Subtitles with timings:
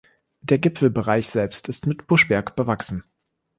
[0.41, 3.03] Der Gipfelbereich selbst ist mit Buschwerk bewachsen.